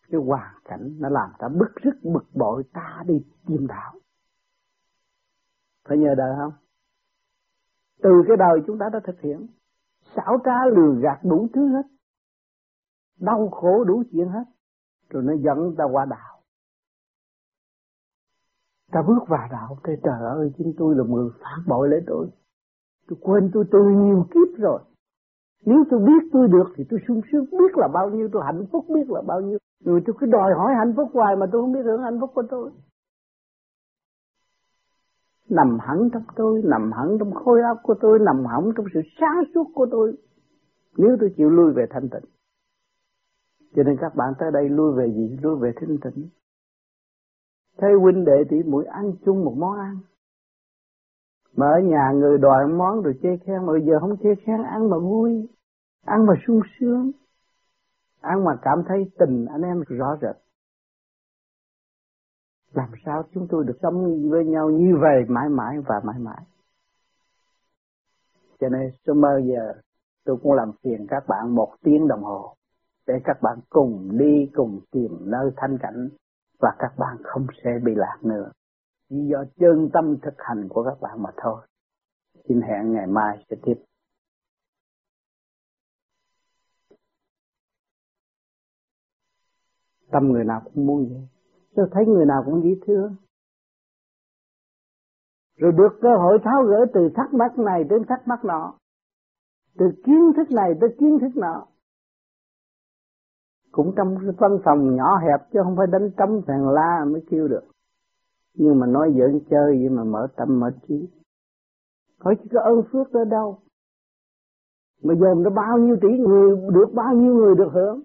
Cái 0.09 0.21
hoàn 0.25 0.55
cảnh 0.63 0.95
nó 0.99 1.09
làm 1.09 1.29
ta 1.39 1.47
bức 1.47 1.75
rứt, 1.83 2.11
bực 2.13 2.25
bội, 2.33 2.63
ta 2.73 3.03
đi 3.07 3.13
tìm 3.47 3.67
đạo. 3.67 3.93
Phải 5.87 5.97
nhờ 5.97 6.15
đời 6.17 6.35
không? 6.37 6.53
Từ 8.03 8.09
cái 8.27 8.37
đời 8.37 8.59
chúng 8.67 8.77
ta 8.79 8.85
đã 8.93 8.99
thực 9.03 9.21
hiện, 9.21 9.47
xảo 10.15 10.37
trá 10.45 10.65
lừa 10.75 11.01
gạt 11.01 11.19
đủ 11.23 11.47
thứ 11.53 11.67
hết. 11.67 11.83
Đau 13.19 13.49
khổ 13.51 13.83
đủ 13.83 14.03
chuyện 14.11 14.27
hết 14.27 14.43
rồi 15.11 15.23
nó 15.23 15.33
dẫn 15.33 15.75
ta 15.77 15.83
qua 15.91 16.05
đạo 16.05 16.31
ta 18.91 19.01
bước 19.07 19.27
vào 19.27 19.47
đạo 19.51 19.77
thế 19.83 19.93
trời 20.03 20.19
ơi, 20.29 20.51
chính 20.57 20.73
tôi 20.77 20.95
là 20.95 21.03
người 21.09 21.29
phản 21.41 21.59
bội 21.67 21.89
lấy 21.89 22.01
tôi. 22.07 22.27
Tôi 23.07 23.17
quên 23.21 23.51
tôi 23.53 23.65
từ 23.71 23.79
nhiều 23.79 24.25
kiếp 24.33 24.59
rồi. 24.59 24.79
Nếu 25.65 25.83
tôi 25.89 25.99
biết 25.99 26.29
tôi 26.33 26.47
được 26.47 26.73
thì 26.75 26.83
tôi 26.89 26.99
sung 27.07 27.21
sướng 27.31 27.45
biết 27.51 27.77
là 27.77 27.87
bao 27.93 28.09
nhiêu, 28.09 28.29
tôi 28.31 28.41
hạnh 28.45 28.65
phúc 28.71 28.85
biết 28.89 29.09
là 29.09 29.21
bao 29.27 29.41
nhiêu. 29.41 29.57
Rồi 29.85 30.01
tôi 30.05 30.15
cứ 30.19 30.25
đòi 30.25 30.53
hỏi 30.53 30.73
hạnh 30.77 30.93
phúc 30.97 31.09
hoài 31.13 31.35
mà 31.35 31.45
tôi 31.51 31.61
không 31.61 31.73
biết 31.73 31.81
hưởng 31.83 32.01
hạnh 32.01 32.19
phúc 32.21 32.31
của 32.35 32.43
tôi. 32.49 32.71
Nằm 35.49 35.77
hẳn 35.81 36.09
trong 36.13 36.23
tôi, 36.35 36.61
nằm 36.65 36.91
hẳn 36.91 37.17
trong 37.19 37.33
khối 37.33 37.61
óc 37.61 37.77
của 37.83 37.95
tôi, 38.01 38.19
nằm 38.19 38.45
hẳn 38.45 38.71
trong 38.77 38.85
sự 38.93 39.01
sáng 39.19 39.43
suốt 39.53 39.67
của 39.73 39.87
tôi. 39.91 40.17
Nếu 40.97 41.17
tôi 41.19 41.33
chịu 41.37 41.49
lui 41.49 41.73
về 41.73 41.85
thanh 41.89 42.09
tịnh 42.09 42.31
cho 43.75 43.83
nên 43.83 43.97
các 44.01 44.15
bạn 44.15 44.33
tới 44.39 44.51
đây 44.53 44.69
lui 44.69 44.93
về 44.97 45.13
gì? 45.15 45.37
Lui 45.41 45.55
về 45.59 45.71
thanh 45.79 45.97
tịnh 46.03 46.29
thấy 47.77 47.91
huynh 48.01 48.25
đệ 48.25 48.43
tỷ 48.49 48.57
muội 48.63 48.85
ăn 48.85 49.11
chung 49.25 49.45
một 49.45 49.53
món 49.57 49.79
ăn. 49.79 49.97
Mà 51.55 51.67
ở 51.67 51.79
nhà 51.83 52.11
người 52.15 52.37
đòi 52.37 52.67
món 52.67 53.01
rồi 53.01 53.13
chê 53.21 53.29
khen 53.45 53.65
mà 53.65 53.73
bây 53.73 53.81
giờ 53.81 53.99
không 53.99 54.17
chê 54.17 54.29
khen, 54.45 54.63
ăn 54.63 54.89
mà 54.89 54.97
vui, 54.97 55.47
ăn 56.05 56.25
mà 56.25 56.33
sung 56.47 56.61
sướng. 56.79 57.11
Ăn 58.21 58.43
mà 58.43 58.51
cảm 58.61 58.83
thấy 58.87 59.11
tình 59.19 59.45
anh 59.45 59.61
em 59.61 59.83
rõ 59.87 60.17
rệt. 60.21 60.35
Làm 62.73 62.89
sao 63.05 63.23
chúng 63.33 63.47
tôi 63.49 63.63
được 63.67 63.77
sống 63.81 64.29
với 64.29 64.45
nhau 64.45 64.69
như 64.69 64.97
vậy 65.01 65.25
mãi 65.27 65.49
mãi 65.49 65.75
và 65.87 66.01
mãi 66.03 66.19
mãi? 66.19 66.43
Cho 68.59 68.69
nên 68.69 68.91
số 69.07 69.13
mơ 69.13 69.41
giờ 69.43 69.73
tôi 70.25 70.37
cũng 70.43 70.53
làm 70.53 70.71
phiền 70.83 71.07
các 71.09 71.23
bạn 71.27 71.55
một 71.55 71.73
tiếng 71.83 72.07
đồng 72.07 72.23
hồ 72.23 72.55
để 73.07 73.13
các 73.23 73.37
bạn 73.41 73.59
cùng 73.69 74.17
đi, 74.17 74.51
cùng 74.53 74.79
tìm 74.91 75.17
nơi 75.21 75.51
thanh 75.57 75.77
cảnh, 75.81 76.09
và 76.59 76.75
các 76.79 76.93
bạn 76.97 77.17
không 77.23 77.47
sẽ 77.63 77.69
bị 77.83 77.91
lạc 77.95 78.17
nữa. 78.21 78.51
Chỉ 79.09 79.15
do 79.31 79.43
chân 79.59 79.89
tâm 79.93 80.17
thực 80.21 80.33
hành 80.37 80.67
của 80.69 80.83
các 80.83 81.01
bạn 81.01 81.23
mà 81.23 81.29
thôi. 81.37 81.61
Xin 82.47 82.61
hẹn 82.61 82.93
ngày 82.93 83.07
mai 83.07 83.45
sẽ 83.49 83.55
tiếp. 83.63 83.75
Tâm 90.11 90.23
người 90.23 90.43
nào 90.43 90.61
cũng 90.63 90.85
muốn 90.85 91.09
vậy. 91.09 91.27
Tôi 91.75 91.87
thấy 91.91 92.05
người 92.05 92.25
nào 92.25 92.43
cũng 92.45 92.63
dễ 92.63 92.71
thương? 92.87 93.15
Rồi 95.57 95.71
được 95.71 95.99
cơ 96.01 96.09
hội 96.17 96.39
tháo 96.43 96.63
gỡ 96.63 96.85
từ 96.93 97.09
thắc 97.15 97.33
mắc 97.33 97.59
này 97.59 97.83
đến 97.83 98.03
thắc 98.09 98.27
mắc 98.27 98.45
nọ. 98.45 98.73
Từ 99.77 99.85
kiến 100.05 100.31
thức 100.35 100.51
này 100.51 100.71
tới 100.81 100.89
kiến 100.99 101.17
thức 101.21 101.31
nọ 101.35 101.67
cũng 103.71 103.93
trong 103.97 104.17
cái 104.21 104.35
văn 104.37 104.59
phòng 104.65 104.95
nhỏ 104.95 105.17
hẹp 105.17 105.51
chứ 105.53 105.59
không 105.63 105.75
phải 105.77 105.87
đánh 105.91 106.09
trống 106.17 106.41
thằng 106.47 106.69
la 106.69 107.05
mới 107.11 107.23
kêu 107.29 107.47
được. 107.47 107.63
Nhưng 108.53 108.79
mà 108.79 108.87
nói 108.87 109.13
giỡn 109.17 109.39
chơi 109.49 109.77
vậy 109.79 109.89
mà 109.89 110.03
mở 110.03 110.27
tâm 110.35 110.59
mở 110.59 110.71
trí. 110.87 111.09
Hỏi 112.19 112.35
chỉ 112.43 112.49
có 112.53 112.61
ơn 112.61 112.81
phước 112.91 113.13
ở 113.13 113.25
đâu? 113.25 113.59
Mà 115.03 115.13
giờ 115.15 115.27
nó 115.37 115.49
bao 115.49 115.77
nhiêu 115.77 115.95
tỷ 116.01 116.07
người, 116.07 116.55
được 116.73 116.93
bao 116.93 117.13
nhiêu 117.13 117.33
người 117.33 117.55
được 117.55 117.69
hưởng? 117.73 118.01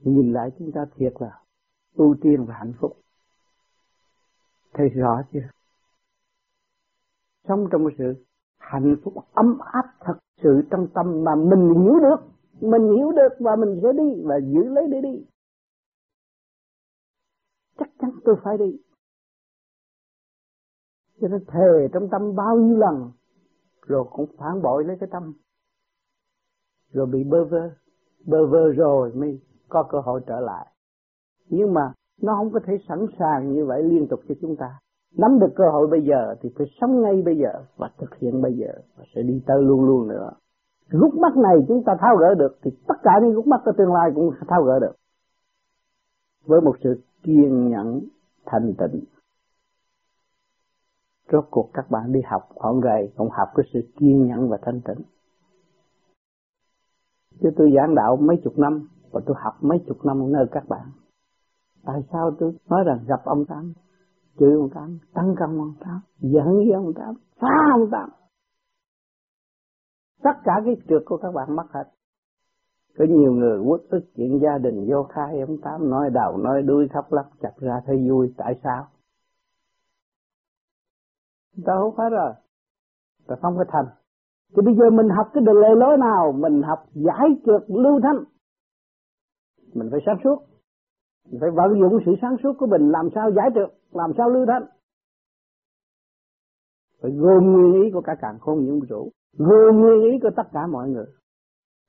Nhìn 0.00 0.32
lại 0.32 0.50
chúng 0.58 0.72
ta 0.72 0.80
thiệt 0.96 1.12
là 1.18 1.38
ưu 1.94 2.16
tiên 2.20 2.44
và 2.48 2.54
hạnh 2.54 2.72
phúc. 2.80 2.96
Thấy 4.74 4.88
rõ 4.88 5.22
chưa? 5.32 5.48
Sống 7.48 7.66
trong 7.72 7.88
sự 7.98 8.24
hạnh 8.58 8.96
phúc 9.04 9.14
ấm 9.32 9.58
áp 9.72 9.84
thật 10.00 10.14
sự 10.42 10.62
trong 10.70 10.86
tâm 10.94 11.24
mà 11.24 11.34
mình 11.34 11.74
hiểu 11.82 11.98
được 12.00 12.16
mình 12.60 12.96
hiểu 12.96 13.12
được 13.12 13.36
và 13.38 13.56
mình 13.56 13.80
sẽ 13.82 13.92
đi 13.92 14.22
và 14.24 14.36
giữ 14.36 14.64
lấy 14.64 14.84
để 14.88 15.00
đi. 15.00 15.26
Chắc 17.78 17.88
chắn 17.98 18.10
tôi 18.24 18.36
phải 18.44 18.58
đi. 18.58 18.80
Cho 21.20 21.28
nên 21.28 21.44
thề 21.46 21.88
trong 21.92 22.08
tâm 22.10 22.34
bao 22.36 22.56
nhiêu 22.56 22.76
lần, 22.76 23.10
rồi 23.86 24.04
cũng 24.10 24.26
phản 24.38 24.62
bội 24.62 24.84
lấy 24.84 24.96
cái 25.00 25.08
tâm. 25.12 25.32
Rồi 26.92 27.06
bị 27.06 27.24
bơ 27.24 27.44
vơ. 27.44 27.70
Bơ 28.26 28.46
vơ 28.46 28.72
rồi 28.72 29.12
mới 29.14 29.40
có 29.68 29.82
cơ 29.82 30.00
hội 30.00 30.20
trở 30.26 30.40
lại. 30.40 30.66
Nhưng 31.48 31.74
mà 31.74 31.92
nó 32.22 32.34
không 32.36 32.52
có 32.52 32.60
thể 32.66 32.78
sẵn 32.88 33.06
sàng 33.18 33.52
như 33.52 33.64
vậy 33.64 33.82
liên 33.82 34.06
tục 34.10 34.20
cho 34.28 34.34
chúng 34.40 34.56
ta. 34.56 34.78
Nắm 35.16 35.38
được 35.40 35.52
cơ 35.56 35.64
hội 35.72 35.86
bây 35.86 36.02
giờ 36.02 36.34
thì 36.40 36.48
phải 36.58 36.66
sống 36.80 37.02
ngay 37.02 37.22
bây 37.22 37.36
giờ 37.36 37.64
và 37.76 37.90
thực 37.98 38.16
hiện 38.18 38.42
bây 38.42 38.54
giờ 38.56 38.72
và 38.96 39.04
sẽ 39.14 39.22
đi 39.22 39.42
tới 39.46 39.62
luôn 39.62 39.84
luôn 39.84 40.08
nữa. 40.08 40.30
Rút 40.90 41.14
mắt 41.14 41.36
này 41.36 41.56
chúng 41.68 41.82
ta 41.86 41.92
tháo 42.00 42.16
gỡ 42.16 42.34
được 42.34 42.58
thì 42.62 42.70
tất 42.88 42.94
cả 43.02 43.10
những 43.22 43.32
rút 43.32 43.46
mắt 43.46 43.60
của 43.64 43.72
tương 43.78 43.92
lai 43.92 44.10
cũng 44.14 44.30
tháo 44.48 44.62
gỡ 44.62 44.78
được. 44.80 44.92
Với 46.44 46.60
một 46.60 46.76
sự 46.84 47.02
kiên 47.22 47.70
nhẫn 47.70 48.00
thành 48.46 48.74
tịnh. 48.78 49.04
Rốt 51.32 51.44
cuộc 51.50 51.70
các 51.72 51.90
bạn 51.90 52.12
đi 52.12 52.20
học 52.24 52.48
khoảng 52.54 52.80
gầy 52.80 53.12
cũng 53.16 53.28
học 53.30 53.48
cái 53.54 53.66
sự 53.72 53.80
kiên 53.96 54.26
nhẫn 54.26 54.48
và 54.48 54.58
thanh 54.62 54.80
tịnh. 54.80 55.04
Chứ 57.40 57.50
tôi 57.56 57.72
giảng 57.76 57.94
đạo 57.94 58.16
mấy 58.16 58.36
chục 58.44 58.58
năm 58.58 58.88
và 59.10 59.20
tôi 59.26 59.36
học 59.38 59.54
mấy 59.60 59.78
chục 59.86 60.04
năm 60.04 60.32
nơi 60.32 60.46
các 60.52 60.68
bạn. 60.68 60.86
Tại 61.84 62.00
sao 62.12 62.30
tôi 62.38 62.52
nói 62.68 62.84
rằng 62.86 63.04
gặp 63.06 63.20
ông 63.24 63.44
tám, 63.44 63.72
chửi 64.38 64.54
ông 64.54 64.70
tám, 64.74 64.98
tấn 65.14 65.34
công 65.38 65.58
ông 65.58 65.74
tám, 65.80 66.00
giận 66.18 66.56
với 66.56 66.72
ông 66.74 66.92
tám, 66.94 67.14
phá 67.40 67.48
ông 67.72 67.90
tám? 67.90 68.10
Tất 70.22 70.34
cả 70.44 70.52
cái 70.64 70.76
trượt 70.88 71.02
của 71.06 71.16
các 71.16 71.32
bạn 71.34 71.56
mất 71.56 71.66
hết. 71.70 71.84
Có 72.98 73.04
nhiều 73.08 73.32
người 73.32 73.58
uất 73.58 73.80
ức 73.90 74.00
chuyện 74.16 74.40
gia 74.42 74.58
đình 74.58 74.86
vô 74.90 75.02
khai, 75.02 75.40
ông 75.40 75.56
tám 75.62 75.90
nói 75.90 76.10
đầu 76.10 76.36
nói 76.36 76.62
đuôi, 76.62 76.88
khóc 76.88 77.12
lóc, 77.12 77.26
chặt 77.40 77.52
ra 77.56 77.80
thấy 77.86 78.08
vui. 78.10 78.34
Tại 78.36 78.60
sao? 78.64 78.86
Ta 81.64 81.72
hút 81.74 81.94
hết 81.98 82.08
rồi. 82.10 82.32
Ta 83.26 83.36
không 83.42 83.56
có 83.56 83.64
thành. 83.68 83.86
Thì 84.56 84.62
bây 84.64 84.74
giờ 84.74 84.90
mình 84.90 85.08
học 85.08 85.30
cái 85.34 85.44
đường 85.44 85.58
lề 85.58 85.68
lối 85.76 85.98
nào? 85.98 86.32
Mình 86.32 86.62
học 86.62 86.78
giải 86.94 87.28
trượt 87.46 87.62
lưu 87.68 88.00
thanh. 88.02 88.24
Mình 89.74 89.88
phải 89.90 90.00
sáng 90.06 90.18
suốt. 90.24 90.42
Mình 91.30 91.40
phải 91.40 91.50
vận 91.50 91.80
dụng 91.80 91.98
sự 92.06 92.14
sáng 92.22 92.36
suốt 92.42 92.52
của 92.58 92.66
mình. 92.66 92.90
Làm 92.90 93.08
sao 93.14 93.30
giải 93.30 93.50
trượt? 93.54 93.68
Làm 93.92 94.12
sao 94.16 94.30
lưu 94.30 94.46
thanh? 94.46 94.62
Phải 97.02 97.10
gồm 97.10 97.52
nguyên 97.52 97.82
ý 97.82 97.90
của 97.90 98.00
cả 98.00 98.14
càng 98.20 98.38
không 98.38 98.64
những 98.64 98.80
vũ 98.90 99.10
gồm 99.38 99.80
nguyên 99.80 100.12
ý 100.12 100.18
của 100.22 100.30
tất 100.36 100.48
cả 100.52 100.66
mọi 100.66 100.88
người. 100.88 101.06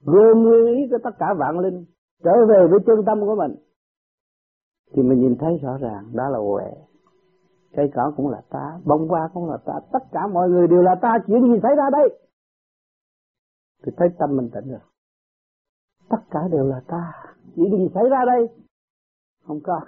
Gồm 0.05 0.43
nguyên 0.43 0.65
ý 0.75 0.87
của 0.91 0.97
tất 1.03 1.15
cả 1.19 1.33
vạn 1.37 1.59
linh. 1.59 1.85
Trở 2.23 2.31
về 2.49 2.67
với 2.71 2.79
chân 2.85 3.05
tâm 3.05 3.19
của 3.21 3.35
mình. 3.35 3.55
Thì 4.93 5.03
mình 5.03 5.19
nhìn 5.19 5.35
thấy 5.39 5.57
rõ 5.61 5.77
ràng, 5.77 6.05
đó 6.13 6.29
là 6.29 6.37
huệ. 6.39 6.71
Cây 7.73 7.91
cỏ 7.93 8.13
cũng 8.17 8.29
là 8.29 8.41
ta, 8.49 8.79
bông 8.85 9.07
hoa 9.07 9.29
cũng 9.33 9.49
là 9.49 9.57
ta, 9.65 9.73
tất 9.93 10.03
cả 10.11 10.27
mọi 10.27 10.49
người 10.49 10.67
đều 10.67 10.81
là 10.81 10.95
ta. 11.01 11.17
Chuyện 11.27 11.41
gì 11.43 11.59
xảy 11.63 11.75
ra 11.75 11.89
đây? 11.91 12.19
Thì 13.83 13.91
thấy 13.97 14.09
tâm 14.19 14.37
mình 14.37 14.49
tỉnh 14.53 14.69
rồi. 14.69 14.79
Tất 16.09 16.21
cả 16.31 16.39
đều 16.51 16.65
là 16.65 16.81
ta. 16.87 17.13
Chuyện 17.55 17.77
gì 17.77 17.89
xảy 17.93 18.03
ra 18.09 18.25
đây? 18.25 18.47
Không 19.47 19.59
có. 19.63 19.81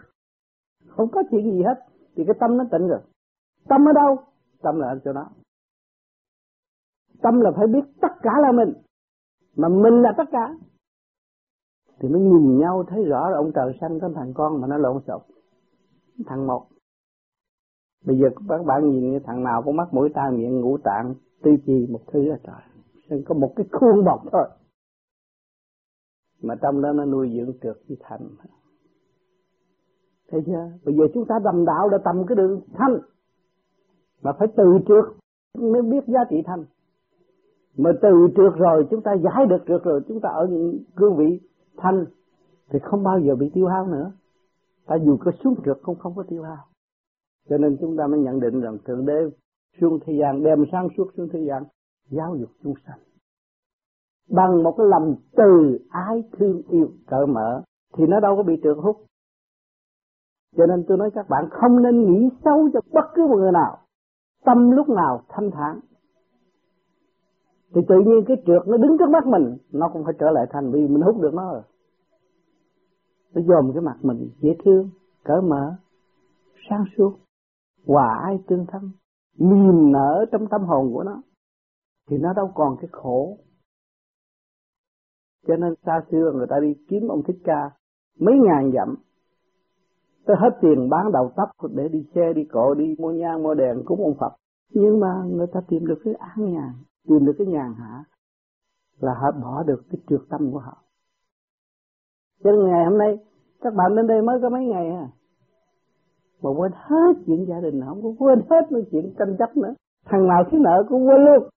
Không 0.88 1.10
có 1.12 1.24
chuyện 1.32 1.52
gì 1.52 1.64
hết. 1.64 1.86
Thì 2.16 2.24
cái 2.28 2.36
tâm 2.40 2.58
nó 2.58 2.64
tỉnh 2.72 2.88
rồi. 2.88 3.00
Tâm 3.70 3.88
ở 3.90 3.94
đâu? 3.94 4.18
Tâm 4.64 4.80
là 4.80 4.88
ở 4.88 5.00
chỗ 5.06 5.14
đó. 5.14 5.30
Tâm 7.22 7.40
là 7.40 7.52
phải 7.56 7.68
biết 7.68 7.84
tất 8.02 8.14
cả 8.22 8.32
là 8.42 8.52
mình. 8.52 8.74
Mà 9.56 9.70
mình 9.70 10.02
là 10.02 10.14
tất 10.18 10.24
cả. 10.32 10.56
Thì 12.00 12.10
mới 12.10 12.22
nhìn 12.22 12.60
nhau 12.60 12.84
thấy 12.88 13.04
rõ 13.04 13.30
là 13.30 13.38
ông 13.38 13.52
trời 13.56 13.78
sanh 13.82 14.00
có 14.00 14.10
thằng 14.16 14.34
con 14.36 14.62
mà 14.62 14.68
nó 14.68 14.78
lộn 14.78 15.02
xộn. 15.08 15.22
Thằng 16.26 16.48
một. 16.48 16.68
Bây 18.06 18.18
giờ 18.18 18.28
các 18.50 18.66
bạn 18.66 18.92
nhìn 18.92 19.12
như 19.12 19.20
thằng 19.24 19.44
nào 19.44 19.62
cũng 19.66 19.76
mắt 19.76 19.94
mũi 19.94 20.10
tai 20.14 20.32
miệng 20.32 20.62
ngũ 20.62 20.78
tạng, 20.78 21.16
tư 21.44 21.52
chi 21.66 21.88
một 21.90 22.02
thứ 22.08 22.26
là 22.26 22.38
trời 22.44 22.62
nên 23.10 23.24
có 23.26 23.36
một 23.36 23.54
cái 23.56 23.66
khuôn 23.72 24.06
bọc 24.06 24.22
thôi. 24.32 24.50
Mà 26.42 26.56
trong 26.62 26.82
đó 26.82 26.94
nó 26.94 27.06
nuôi 27.06 27.32
dưỡng 27.36 27.58
trượt 27.62 27.78
với 27.88 27.98
thành 28.00 28.30
thấy 30.34 30.44
chưa? 30.46 30.72
Bây 30.86 30.96
giờ 30.96 31.04
chúng 31.14 31.26
ta 31.30 31.36
đầm 31.44 31.66
đạo 31.66 31.90
đã 31.90 31.98
tầm 32.06 32.26
cái 32.28 32.36
đường 32.36 32.62
thanh 32.74 33.00
mà 34.24 34.32
phải 34.40 34.48
từ 34.58 34.64
trước 34.88 35.16
mới 35.58 35.82
biết 35.82 36.04
giá 36.08 36.20
trị 36.30 36.42
thanh. 36.46 36.66
Mà 37.78 37.92
từ 38.02 38.28
trước 38.36 38.50
rồi, 38.56 38.88
chúng 38.92 39.02
ta 39.02 39.12
giải 39.14 39.46
được 39.46 39.64
trượt 39.68 39.84
rồi, 39.84 40.02
chúng 40.08 40.20
ta 40.20 40.30
ở 40.30 40.48
những 40.48 40.80
cương 40.96 41.16
vị 41.16 41.40
thanh, 41.78 42.06
thì 42.70 42.80
không 42.84 43.04
bao 43.04 43.20
giờ 43.20 43.36
bị 43.36 43.52
tiêu 43.54 43.68
hao 43.68 43.88
nữa. 43.88 44.12
Ta 44.86 44.96
dù 44.96 45.18
có 45.18 45.32
xuống 45.44 45.56
trượt 45.66 45.78
cũng 45.82 46.00
không 46.00 46.14
có 46.16 46.24
tiêu 46.24 46.44
hao. 46.44 46.66
Cho 47.50 47.58
nên 47.58 47.78
chúng 47.82 47.98
ta 47.98 48.08
mới 48.08 48.20
nhận 48.20 48.40
định 48.40 48.62
rằng 48.62 48.78
thượng 48.86 49.06
đế 49.06 49.30
xuống 49.82 50.00
thế 50.06 50.14
gian, 50.20 50.44
đem 50.44 50.66
sáng 50.72 50.88
suốt 50.98 51.08
xuống 51.18 51.30
thế 51.34 51.40
gian, 51.48 51.64
giáo 52.10 52.36
dục 52.36 52.50
chúng 52.64 52.74
sanh. 52.88 53.00
Bằng 54.30 54.64
một 54.64 54.76
cái 54.78 54.88
lòng 54.88 55.16
từ 55.36 55.80
ái 55.90 56.24
thương 56.32 56.62
yêu 56.70 56.88
cởi 57.08 57.28
mở, 57.28 57.62
thì 57.98 58.06
nó 58.08 58.20
đâu 58.20 58.36
có 58.36 58.44
bị 58.44 58.54
trượt 58.64 58.78
hút. 58.78 58.98
Cho 60.58 60.66
nên 60.66 60.86
tôi 60.88 60.98
nói 60.98 61.12
các 61.14 61.30
bạn 61.30 61.50
không 61.52 61.84
nên 61.84 62.12
nghĩ 62.12 62.30
xấu 62.46 62.70
cho 62.74 62.80
bất 62.94 63.06
cứ 63.16 63.28
một 63.28 63.38
người 63.38 63.52
nào 63.52 63.78
tâm 64.46 64.72
lúc 64.72 64.90
nào 64.90 65.22
thanh 65.30 65.52
thản. 65.52 65.80
Thì 67.76 67.82
tự 67.88 67.96
nhiên 68.06 68.26
cái 68.28 68.38
trượt 68.46 68.68
nó 68.68 68.78
đứng 68.78 68.98
trước 69.00 69.10
mắt 69.10 69.26
mình, 69.26 69.58
nó 69.72 69.90
cũng 69.94 70.04
phải 70.06 70.14
trở 70.20 70.32
lại 70.32 70.46
thành 70.50 70.72
vì 70.72 70.88
mình 70.88 71.02
hút 71.02 71.22
được 71.22 71.34
nó 71.34 71.54
rồi. 71.54 71.62
Nó 73.34 73.42
dòm 73.42 73.74
cái 73.74 73.82
mặt 73.82 73.98
mình 74.02 74.30
dễ 74.40 74.50
thương, 74.66 74.90
cởi 75.24 75.42
mở, 75.42 75.76
sáng 76.70 76.86
suốt, 76.98 77.18
hòa 77.86 78.20
ai 78.24 78.40
tương 78.48 78.66
thân, 78.66 78.92
niềm 79.38 79.92
nở 79.92 80.26
trong 80.32 80.48
tâm 80.48 80.62
hồn 80.64 80.94
của 80.94 81.04
nó, 81.04 81.22
thì 82.10 82.18
nó 82.18 82.34
đâu 82.34 82.52
còn 82.56 82.78
cái 82.82 82.90
khổ. 82.92 83.38
Cho 85.48 85.56
nên 85.56 85.74
xa 85.86 86.02
xưa 86.12 86.32
người 86.36 86.48
ta 86.50 86.60
đi 86.62 86.74
kiếm 86.88 87.08
ông 87.08 87.24
thích 87.24 87.38
ca 87.44 87.72
mấy 88.20 88.36
ngàn 88.44 88.72
dặm 88.74 88.96
tới 90.26 90.38
hết 90.40 90.58
tiền 90.62 90.90
bán 90.90 91.12
đầu 91.12 91.32
tóc 91.36 91.50
để 91.76 91.88
đi 91.88 92.06
xe, 92.16 92.34
đi 92.34 92.44
cộ, 92.44 92.74
đi 92.74 92.96
mua 93.00 93.12
nhang, 93.12 93.44
mua 93.44 93.54
đèn 93.54 93.84
cúng 93.86 94.04
ông 94.04 94.16
Phật. 94.20 94.34
Nhưng 94.74 95.00
mà 95.00 95.24
người 95.26 95.48
ta 95.54 95.60
tìm 95.68 95.86
được 95.86 96.00
cái 96.04 96.14
an 96.14 96.54
nhàn 96.54 96.72
tìm 97.08 97.26
được 97.26 97.34
cái 97.38 97.48
nhàn 97.48 97.74
hạ 97.78 98.04
là 99.00 99.14
họ 99.14 99.32
bỏ 99.32 99.64
được 99.64 99.84
cái 99.92 100.02
trượt 100.10 100.22
tâm 100.30 100.52
của 100.52 100.60
họ. 100.60 100.78
Cho 102.44 102.52
nên 102.52 102.66
ngày 102.66 102.86
hôm 102.86 102.98
nay, 102.98 103.18
các 103.62 103.74
bạn 103.74 103.96
đến 103.96 104.08
đây 104.08 104.22
mới 104.22 104.40
có 104.42 104.50
mấy 104.50 104.66
ngày 104.66 104.90
à? 104.90 105.08
Mà 106.42 106.50
quên 106.58 106.72
hết 106.76 107.14
chuyện 107.26 107.46
gia 107.50 107.60
đình, 107.60 107.82
không 107.86 108.04
có 108.04 108.10
quên 108.20 108.42
hết 108.50 108.72
những 108.72 108.86
chuyện 108.92 109.14
tranh 109.20 109.36
chấp 109.40 109.58
nữa. 109.58 109.74
Thằng 110.06 110.28
nào 110.28 110.44
thiếu 110.52 110.60
nợ 110.60 110.84
cũng 110.90 111.08
quên 111.08 111.22
luôn. 111.26 111.50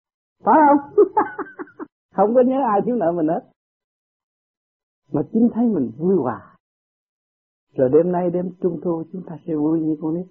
Phải 0.43 0.55
không? 0.67 1.03
Không 2.15 2.35
có 2.35 2.41
nhớ 2.41 2.55
ai 2.71 2.81
thiếu 2.85 2.95
nợ 2.95 3.11
mình 3.11 3.27
hết. 3.27 3.41
Mà 5.11 5.21
chính 5.33 5.49
thấy 5.53 5.65
mình 5.67 5.91
vui 5.97 6.15
hòa 6.15 6.54
rồi 7.75 7.89
đêm 7.93 8.11
nay 8.11 8.29
đêm 8.29 8.51
trung 8.61 8.79
thu 8.83 9.03
chúng 9.11 9.23
ta 9.27 9.37
sẽ 9.47 9.55
vui 9.55 9.79
như 9.79 9.97
con 10.01 10.15
nít. 10.15 10.25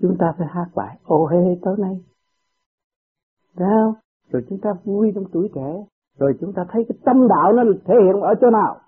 Chúng 0.00 0.16
ta 0.18 0.34
phải 0.38 0.46
hát 0.50 0.70
bài, 0.74 0.98
ô 1.04 1.26
hê 1.26 1.58
tối 1.62 1.76
nay. 1.78 2.04
Sao? 3.56 3.96
Rồi 4.28 4.42
chúng 4.48 4.58
ta 4.62 4.70
vui 4.84 5.12
trong 5.14 5.24
tuổi 5.32 5.50
trẻ. 5.54 5.84
Rồi 6.18 6.36
chúng 6.40 6.52
ta 6.52 6.66
thấy 6.68 6.84
cái 6.88 6.98
tâm 7.04 7.28
đạo 7.28 7.52
nó 7.52 7.62
thể 7.84 7.94
hiện 8.04 8.20
ở 8.22 8.34
chỗ 8.40 8.50
nào? 8.50 8.80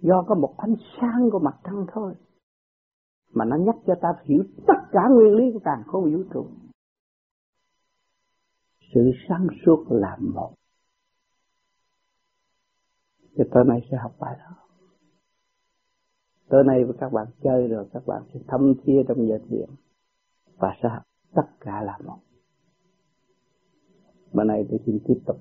Do 0.00 0.24
có 0.28 0.34
một 0.34 0.54
ánh 0.58 0.74
sáng 1.00 1.28
của 1.32 1.38
mặt 1.38 1.56
trăng 1.64 1.86
thôi. 1.92 2.14
Mà 3.32 3.44
nó 3.44 3.56
nhắc 3.56 3.76
cho 3.86 3.94
ta 4.00 4.08
hiểu 4.24 4.44
tất 4.66 4.88
cả 4.92 5.00
nguyên 5.10 5.34
lý 5.34 5.44
của 5.52 5.60
càng 5.64 5.82
khôn 5.86 6.14
vũ 6.14 6.22
trụ. 6.32 6.46
Sự 8.94 9.00
sáng 9.28 9.46
suốt 9.66 9.84
là 9.88 10.16
một. 10.20 10.54
Thì 13.36 13.44
tối 13.50 13.64
nay 13.64 13.88
sẽ 13.90 13.96
học 13.96 14.14
bài 14.18 14.36
đó. 14.38 14.56
Tối 16.48 16.64
nay 16.64 16.84
với 16.84 16.96
các 17.00 17.12
bạn 17.12 17.26
chơi 17.42 17.68
rồi, 17.68 17.86
các 17.92 18.06
bạn 18.06 18.22
sẽ 18.34 18.40
thâm 18.48 18.74
thia 18.84 19.02
trong 19.08 19.28
giờ 19.28 19.38
thiền 19.48 19.68
Và 20.56 20.76
sẽ 20.82 20.88
học 20.88 21.02
tất 21.34 21.46
cả 21.60 21.82
là 21.82 21.98
một. 22.04 22.18
Bữa 24.32 24.44
nay 24.44 24.66
tôi 24.70 24.80
xin 24.86 24.98
tiếp 25.08 25.20
tục. 25.26 25.36